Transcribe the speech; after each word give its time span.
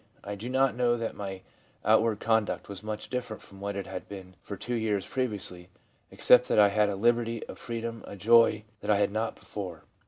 I 0.23 0.33
do 0.33 0.49
not 0.49 0.73
know 0.75 0.97
that 0.97 1.13
my 1.13 1.43
outward 1.85 2.19
conduct 2.19 2.67
was 2.67 2.81
much 2.81 3.07
different 3.11 3.43
from 3.43 3.61
what 3.61 3.75
it 3.75 3.85
had 3.85 4.07
been 4.09 4.35
for 4.41 4.57
two 4.57 4.73
years 4.73 5.05
previously, 5.05 5.69
except 6.09 6.47
that 6.49 6.57
I 6.57 6.69
had 6.69 6.89
a 6.89 6.95
liberty, 6.95 7.43
a 7.47 7.53
freedom, 7.53 8.03
a 8.07 8.15
joy, 8.15 8.63
that 8.79 8.89
I 8.89 8.97
had 8.97 9.11
not 9.11 9.35
before. 9.35 9.83